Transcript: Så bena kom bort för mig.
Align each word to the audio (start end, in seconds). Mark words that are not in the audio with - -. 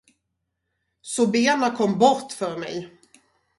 Så 1.01 1.27
bena 1.27 1.71
kom 1.75 1.99
bort 1.99 2.31
för 2.31 2.57
mig. 2.57 2.99